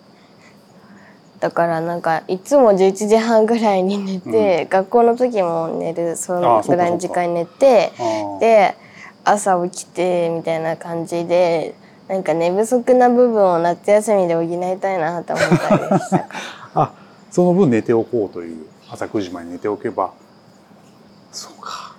[1.42, 7.90] だからなんかいつも11時半ぐらいに寝て、学校の時も寝るそあのぐらいの時間に寝て
[8.38, 8.76] で
[9.24, 11.74] 朝起きてみたいな感じで
[12.06, 16.26] なんか寝不足な部分を夏休みで補いたいなと思ったりした。
[16.80, 16.92] あ
[17.32, 20.12] その分寝ておこうという朝9時まで寝ておけば。
[21.32, 21.96] そうか。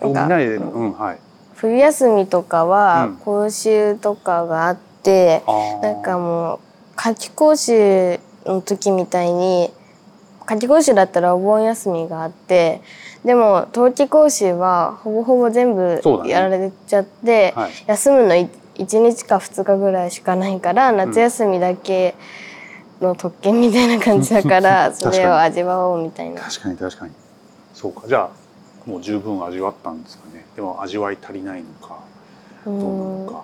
[0.00, 1.18] 補えるうんはい。
[1.56, 3.16] 冬休みとかうはん。
[3.16, 6.58] 講習とかがあって、あーなんかもう
[6.96, 9.70] 夏期講習の時みたいに
[10.46, 12.80] 夏期講習だったらお盆休みがあって
[13.24, 17.70] でも冬季講習はほぼほぼ全部やられちゃって、はい。
[17.88, 22.14] 休むのい1日か2日ぐらいしかないから夏休みだけ
[23.00, 26.40] の特権みたいな感じだから、 それを味わおうみたいな。
[26.40, 27.12] 確かに確かに。
[27.74, 28.02] そうか。
[28.06, 30.44] じゃあもう十分味わったんですかね。
[30.54, 31.98] でも味わい足りないのか
[32.64, 33.26] うどうなのん。
[33.26, 33.42] か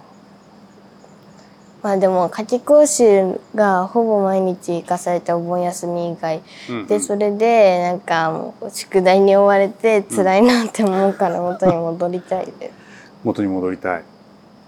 [1.83, 6.87] まあでも夏期講習がほぼ毎日行かされてお盆休み以外うんうん。
[6.87, 12.75] でそれでなんかもう宿題に追われて辛いなって思うから元に戻りたいです。
[13.25, 14.03] 元に戻りたい。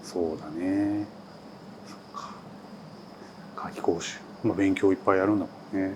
[0.03, 1.05] そうだね。
[1.87, 2.29] そっか。
[3.63, 4.19] 夏期講習。
[4.43, 5.95] まあ勉強いっぱいやるんだもんね。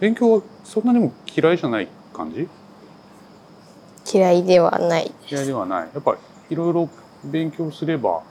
[0.00, 2.48] 勉強はそんなにも嫌いじゃない感じ？
[4.12, 5.12] 嫌いではない。
[5.30, 5.88] 嫌いではない。
[5.94, 6.16] やっぱ
[6.50, 6.88] いろいろ
[7.22, 8.22] 勉強すれば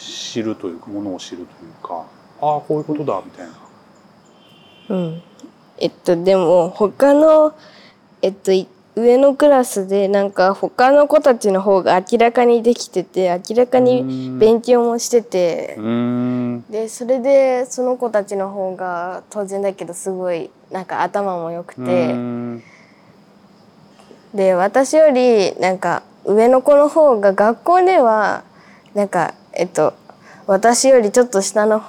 [0.00, 2.06] 知るというかものを知るというか
[2.40, 3.52] ああこういうことだみたいな
[4.88, 5.22] うん。
[5.78, 7.54] えっとでも他の
[8.22, 15.78] えっとい上のクラスでなんか他の子たちの方が明らかにできてて明らかに勉強もしてて
[16.70, 22.12] でそれでその子たちの方が当然だけどすごいなんか頭も良くて。
[22.12, 22.62] ん
[24.34, 28.44] で私よりなんか上の子の方が学校では
[28.94, 29.92] なんかえっと
[30.46, 31.82] 私よりちょっと下の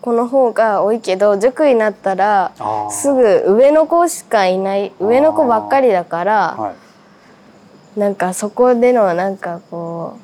[0.00, 2.52] 子の方が多いけど塾になったら
[2.90, 6.72] すぐ上の子しかいない上の子ばっかりだからは
[7.96, 8.00] い。
[8.00, 10.18] なんかそこでのなんかこ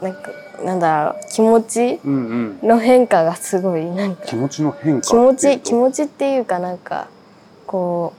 [0.00, 0.30] うなんか
[0.64, 4.26] なんだろう気持ちの変化がすごいなんか。
[4.26, 5.64] 気持ちの変化気持ちっていうと？
[5.66, 7.06] 気持ちっていうかなんか
[7.66, 8.12] こ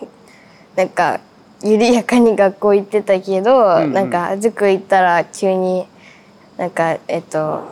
[0.00, 1.20] うなんか
[1.62, 3.92] 緩やかに学校行ってたけど、うんうん。
[3.92, 5.86] なんか塾行ったら急に
[6.58, 7.62] なんかえっと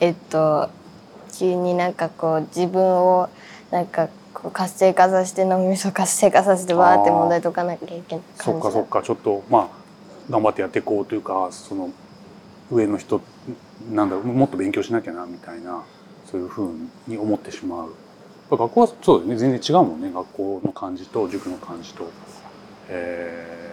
[0.00, 0.70] えっと
[1.32, 3.28] 急になんかこう自分を
[3.70, 9.68] なんかこう活性化させて脳みそ活性化させてわーって問題解かなきゃいけないそ感じっかそっかちょっとまあ
[10.30, 11.90] 頑張ってやっていこうというかその
[12.70, 13.20] 上の人
[13.92, 15.84] なんだろうもっと勉強しなきゃなみたいな
[16.24, 16.74] そういうふう
[17.06, 17.94] に思ってしまう。
[18.50, 19.36] 学校はそうだよね。
[19.36, 22.08] 全然違うもんね学校の感じと塾の感じと。
[22.88, 23.69] え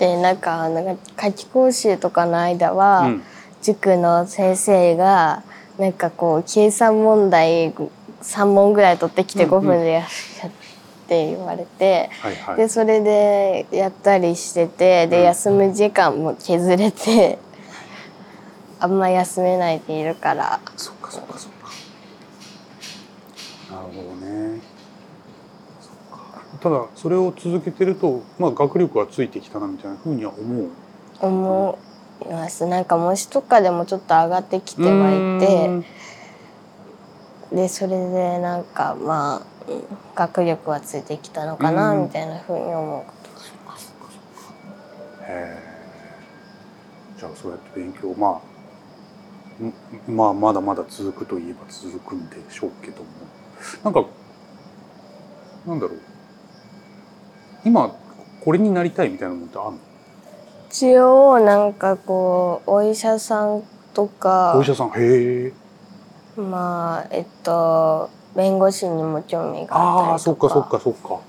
[0.00, 3.22] でなんかなんか夏期講習とかの間は、ーうん。
[3.62, 5.44] 塾の先生が
[5.78, 7.74] なんかこう計算問題
[8.22, 9.58] 3問ぐらい取ってきてうんうん。
[9.58, 10.08] 5分でやるっ
[11.06, 12.56] て言われて、はいはい。
[12.56, 15.24] でそれでやったりしててでうん。
[15.24, 17.38] 休む時間も削れて
[18.80, 20.58] あんま休めないでいるから。
[20.78, 21.68] そっかそっかそっか。
[23.74, 24.19] なるほどね
[26.60, 30.68] ただそれを続けてると、まあ、学力がついてきたなみたいなふうには思う。
[31.20, 31.78] 思
[32.26, 32.66] います。
[32.66, 35.66] なんか模試とかでもちょっと上がってきてはいて。
[35.68, 35.84] うん。
[37.52, 39.82] でそれでなんかまあうん
[40.14, 43.92] 学力はついてきたのかなうんみたいなふうに思うことがあります。
[45.22, 45.58] へえ。
[47.18, 48.40] じゃあそうやって勉強ま
[50.08, 53.08] あんまあまだまだ続くといえば続くんでしょうけども。
[53.84, 54.04] なんか
[55.66, 55.98] なんだろう
[57.64, 57.94] 今
[58.44, 59.78] これになりたいみたいなのってあるの？
[60.70, 64.90] 一応なんかこうお医者さんとかお医者さん？
[64.90, 64.92] へ
[65.46, 65.52] え。
[66.40, 70.50] まあえっと弁護士にも興味があああったりとか。
[70.54, 71.20] そっかそっかそっか。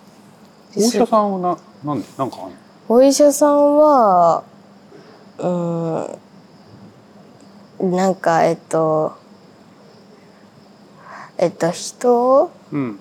[0.77, 2.55] お医者さんはななんなんかあんの？
[2.87, 4.43] お医者さんは
[5.39, 5.47] う
[7.87, 9.17] んなんかえっと
[11.37, 12.99] えっと人をうん。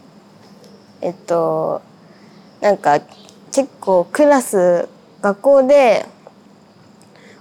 [1.02, 1.82] えっと
[2.60, 2.98] なんか
[3.52, 4.88] 結構クラス
[5.22, 6.06] 学校で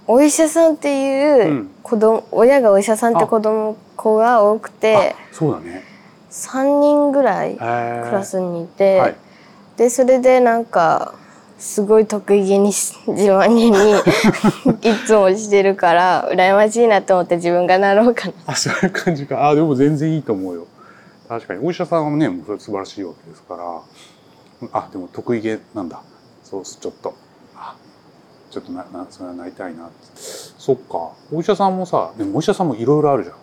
[0.06, 1.70] お医者さんっていううん。
[1.82, 5.84] 子供、親がお医者さんって子供子が多くてあそうだね。
[6.30, 9.16] 3人ぐらいクラスにいて、はい。
[9.76, 11.14] でそれでなんか
[11.58, 13.70] すごい得意げにし自慢げに
[14.82, 18.34] いつもしてるから羨ましいなと思って自分がなろうかな。
[18.46, 19.48] あそういう感じか。
[19.48, 20.66] あでも全然いいと思うよ。
[21.28, 21.64] 確かに。
[21.64, 23.62] お医者さんはね素晴らしいわけですから
[24.72, 26.00] あでも得意げなんだ。
[26.42, 27.14] そうちょっと。
[27.56, 27.74] あ
[28.50, 29.94] ちょっとななそれはなりたいなって。
[30.14, 31.12] そっか。
[31.32, 33.36] お医者さんもさでもお医者さんもいろいろあるじゃん。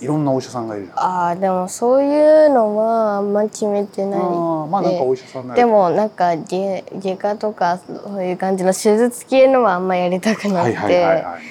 [0.00, 0.98] いろんなお医者さんがいるじゃん。
[0.98, 11.42] あーでもそういうのはあんま決めてないあーまあなんかお医者さんになるでもなんか外外科とかそういう感じの手術系のはあんまやりたくなくはいはいはいてはい。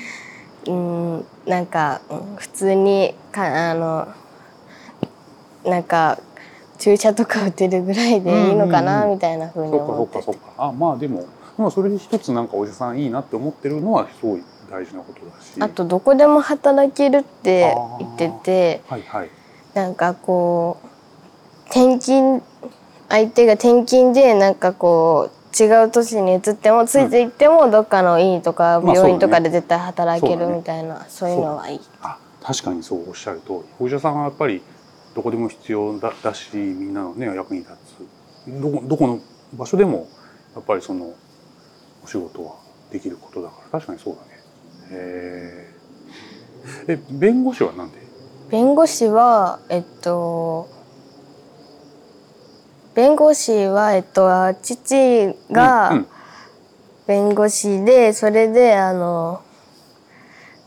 [0.68, 4.08] うんなんかうん普通にかあの
[5.66, 6.20] なんか
[6.82, 9.12] 注射とか打てるぐらいでいいのかうんうんなうん。
[9.12, 10.41] みたいな風にそっかそ思ってっかそっか。
[10.58, 15.62] あまあでもまあそれで一つなんかお医者さんいいなって思ってるのはすごい大事なことだし。
[15.62, 19.30] あとどこでも働けるって言っててはいはい。
[19.76, 22.41] なんかこう転勤
[23.10, 31.82] 相手が転勤でなんかこう違う都市に移ってもついていってもどっかの医とかまあ病院とかで絶対働けるみたいなそういうのはいい。
[32.02, 33.62] あ確かにそうおっしゃる通り。
[33.80, 34.63] お医者さんはやっぱり
[35.15, 37.71] どこでも必要だだしみんなのね役に立
[38.45, 38.52] つ。
[38.62, 39.19] どこどこの
[39.54, 40.08] 場所でも
[40.56, 41.13] やっぱりその
[42.04, 42.56] お仕事は
[42.91, 43.80] できることだから。
[43.80, 44.28] 確かにそうだね。
[44.91, 45.67] へ
[46.88, 47.97] ええ弁護士はなんで？
[48.50, 50.67] 弁護士はえっと
[52.93, 54.30] 弁護士はえっと
[54.62, 56.08] 父が、うんうん。
[57.08, 59.41] 弁護士でそれであの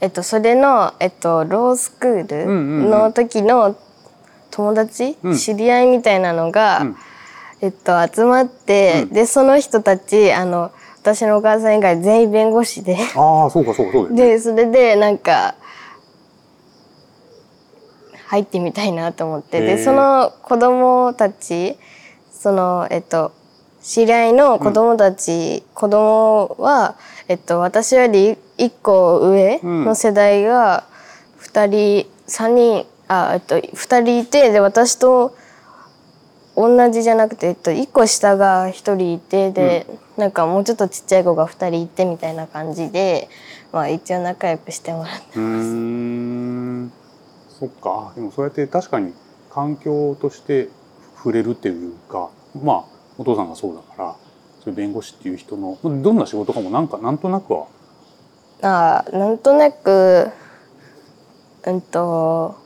[0.00, 2.90] えっとそれのえっとロースクールうんうんうん。
[2.90, 3.76] の時の
[4.54, 5.36] 友達、うん。
[5.36, 6.96] 知り合いみたいなのが、うん。
[7.60, 9.08] えっと集まって、うん。
[9.10, 10.70] でその人たちあの
[11.02, 12.96] 私のお母さん以外全員弁護士で。
[13.16, 14.16] ああそうかそうかそうね。
[14.16, 15.56] でそれでなんか
[18.26, 19.60] 入ってみたいなと思って。
[19.60, 21.76] でその子供たち
[22.30, 23.32] そのえっと
[23.82, 26.96] 知り合いの子供たち、子供は
[27.28, 30.84] えっと私より一個上の世代が
[31.36, 35.36] 二人三人あえっと二人いてで私と
[36.56, 39.86] 同じじゃなくて、えっと、一個下が一人いてで、
[40.16, 43.28] なんかもうちょっとちっちゃい子が二人いてみたいな感じで、
[43.72, 46.92] まあ、一応仲良くしてもらってうーん。
[47.58, 48.12] そっか。
[48.14, 49.12] でもそうやって確かに
[49.50, 50.68] 環境として
[51.16, 52.30] 触れるっていうか
[52.62, 52.84] まあ
[53.18, 54.16] お父さんがそうだから
[54.62, 57.66] そういう弁護士っていう人のどんな仕事かもなんかなんとなくは。
[58.62, 60.30] あーなんとなく
[61.66, 62.63] うんと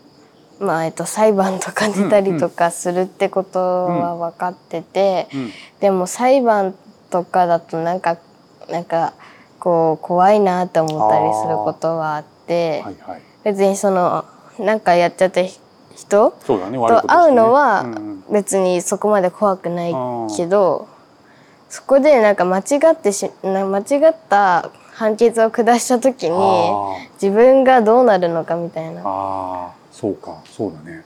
[0.61, 5.51] まあえっと裁判とか出たりとかするってことは分かってて、うん。
[5.81, 6.75] でも裁判
[7.11, 8.19] とかだとなんか
[8.69, 9.15] なんか
[9.59, 13.23] こう怖いなって思ったりすることはあってはいはい。
[13.45, 14.25] 別にその
[14.59, 15.67] なんかやっちゃった人ね
[15.99, 18.25] とと会うのはうんうん。
[18.33, 19.95] 別にそこまで怖くない
[20.37, 20.89] けど
[21.69, 28.95] そこでなんか間違ってしな間違った判決を下した時にあ自分がどうなるのかみたいー。
[28.95, 29.78] な。
[29.99, 31.03] そうかそうだね。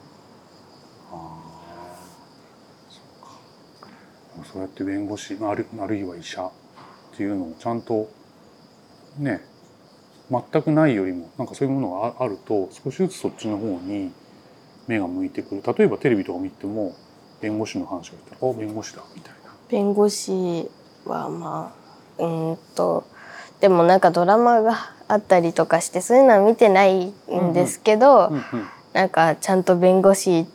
[1.11, 4.53] あーそうか。
[4.53, 6.51] そうやって弁護士あるあるいは医者っ
[7.17, 8.11] ていうのをちゃんと
[9.19, 9.41] ね
[10.31, 14.13] 全くないよりもなんかそういうものがああると少しずつそっちの方に
[14.87, 15.63] 目が向いてくる。
[15.75, 16.95] 例えばテレビとか見ても
[17.41, 19.39] 弁護士の話が来たら「あ弁護士だ」みたいな。
[19.71, 20.69] 弁護士
[21.07, 21.73] はま
[22.19, 23.05] あうーんと
[23.61, 24.77] でもなんかドラマが
[25.09, 28.43] あったりとかしてそういうのは見てないんですけど、うんうん
[28.93, 30.47] なんかちゃんと弁護士っ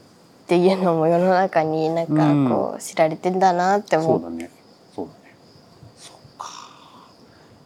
[0.47, 4.21] ていうのも世の中になんかこう知られてんだなって思う。
[4.21, 4.51] そうだね。
[4.95, 5.35] そうだね。
[5.97, 6.47] そっか。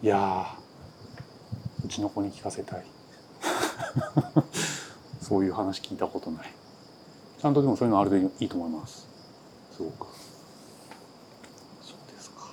[0.01, 2.85] いやーうちの子に聞かせたい。
[5.21, 6.53] そういう話聞いたことない。
[7.41, 9.07] ちゃんとでもそういうのあるでいいと思います。
[9.77, 10.05] そうか。
[11.81, 12.45] そうですか。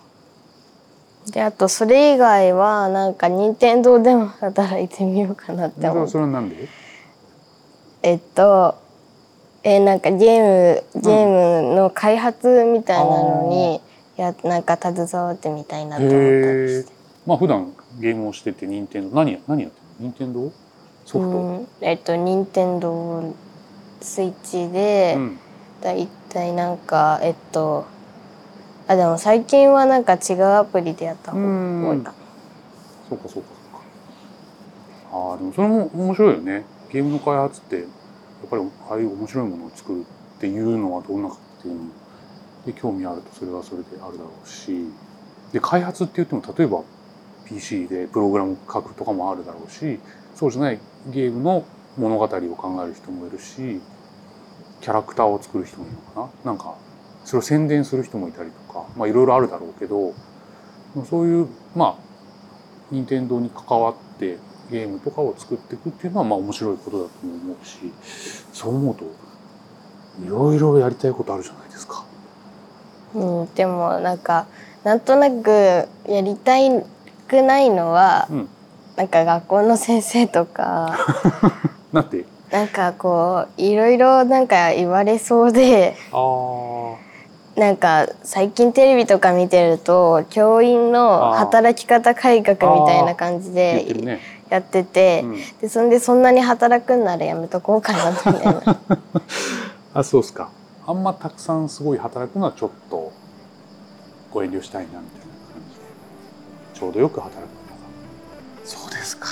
[1.30, 6.08] であとそれ以外はなんか任天堂でも働いてみようかなって思う。
[6.08, 6.68] それはなんで？
[8.08, 8.74] えっと
[9.64, 13.82] えーなんかゲームゲームの開発みたいなのに、
[14.16, 16.22] やなんか携わってみたいなと思ったり
[16.68, 16.92] して。
[17.26, 20.10] まあ普段ゲームをしてて任天堂何や何やってるの？
[20.10, 20.50] 任天堂？
[21.04, 23.34] ソフト、うん、えっと任天堂
[24.00, 25.38] スイッチで、うん。
[25.82, 27.84] だいたいなんかえっと
[28.86, 32.04] あでも最近はなんか違うアプリでやった方が多いか。
[32.04, 32.14] な。
[33.10, 33.80] そうかそうかそうか。
[35.12, 36.64] ああでもそれも面白いよね。
[36.90, 37.84] ゲームの開発って
[38.50, 40.04] ぱりああいう面白いものを作る
[40.38, 41.80] っていうのはどんなかっていうの
[42.66, 44.86] で興味あるとそれはそれであるだろうし
[45.52, 46.82] で開発って言っても例えば
[47.46, 49.98] PC でプログラム書くとかもあるだろうし
[50.34, 50.78] そうじゃない
[51.10, 51.64] ゲームの
[51.96, 53.80] 物語を考える人もいるし
[54.80, 56.52] キャラクターを作る人もいるのかな。
[56.52, 56.76] なんか
[57.24, 60.14] それを宣伝する人もいたりとかまあいろいろあるだろうけど
[61.04, 62.08] そういうまあ
[62.90, 64.38] 任天堂に関わって
[64.70, 67.92] ゲームとかを作っていくっていうのはまあ面白いことだと思うし
[68.52, 69.04] そう思うと
[70.24, 72.04] いろいろやりたいことあるじゃないですか。
[73.14, 74.46] うん、でもなんか
[74.84, 76.84] なんとなくやりたい
[77.28, 78.48] くないのは、うん
[78.98, 80.98] なんか学校の先生とか
[81.94, 82.24] なんて？
[82.50, 86.94] なんかこういろいろなんか言われそうであ
[87.60, 94.20] なんか最近テレビとか見てると教員の働き方改革みたいな感じでね。
[94.50, 98.80] やってて、うんでそんでそんなに働くんならやめとこうかなみたいな。
[99.94, 100.50] あそうっすか。
[100.86, 103.12] あんまたくさんすごい働くのはちょっと
[104.32, 105.04] ご遠慮したいなみたいな
[105.52, 105.82] 感じで
[106.74, 107.48] ちょうどよく働くのが
[108.64, 109.28] そうですか。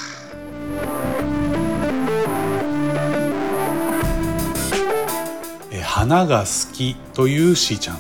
[5.70, 7.98] えー花が好きというしーちゃん、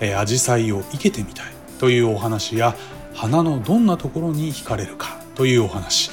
[0.00, 1.46] えー、紫陽花を生けてみたい
[1.78, 2.74] というお話や
[3.14, 6.10] 花のどんなところに惹かれるかというお話、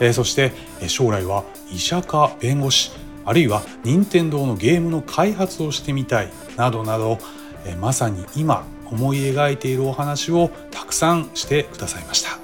[0.00, 0.52] えそして
[0.86, 2.92] 将来は医者か弁護士
[3.24, 7.18] あるいは任天堂のゲームの開発をしてみたいなどなど、
[7.66, 12.38] えまさに今思い描いているお話をたくさんしてくださいました、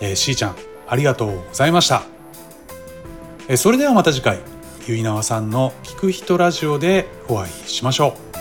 [0.00, 2.02] えー、しーちゃんありがとうございました。
[3.48, 4.38] えそれではまた次回
[4.86, 8.39] ゆいなわさんの聞く人ラジオでお会いしましょう。